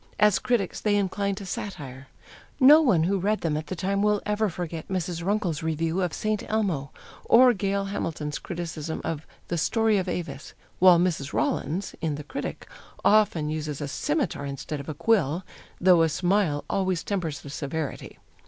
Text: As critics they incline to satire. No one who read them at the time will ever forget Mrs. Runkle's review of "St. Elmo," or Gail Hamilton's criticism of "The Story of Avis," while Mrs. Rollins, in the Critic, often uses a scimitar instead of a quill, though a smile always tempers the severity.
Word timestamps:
As 0.19 0.39
critics 0.39 0.81
they 0.81 0.95
incline 0.95 1.35
to 1.35 1.45
satire. 1.45 2.07
No 2.59 2.81
one 2.81 3.03
who 3.03 3.19
read 3.19 3.41
them 3.41 3.55
at 3.55 3.67
the 3.67 3.75
time 3.75 4.01
will 4.01 4.19
ever 4.25 4.49
forget 4.49 4.87
Mrs. 4.87 5.23
Runkle's 5.23 5.61
review 5.61 6.01
of 6.01 6.11
"St. 6.11 6.41
Elmo," 6.49 6.89
or 7.25 7.53
Gail 7.53 7.85
Hamilton's 7.85 8.39
criticism 8.39 9.01
of 9.03 9.27
"The 9.49 9.59
Story 9.59 9.99
of 9.99 10.09
Avis," 10.09 10.55
while 10.79 10.97
Mrs. 10.97 11.33
Rollins, 11.33 11.93
in 12.01 12.15
the 12.15 12.23
Critic, 12.23 12.67
often 13.05 13.51
uses 13.51 13.79
a 13.79 13.87
scimitar 13.87 14.43
instead 14.43 14.79
of 14.79 14.89
a 14.89 14.95
quill, 14.95 15.43
though 15.79 16.01
a 16.01 16.09
smile 16.09 16.65
always 16.67 17.03
tempers 17.03 17.41
the 17.41 17.51
severity. 17.51 18.17